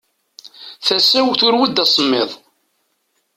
Tasa-w 0.85 1.27
turew-d 1.39 1.77
asemmiḍ. 1.83 2.29